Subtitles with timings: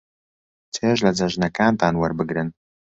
[0.75, 2.49] چێژ لە جەژنەکانتان وەربگرن.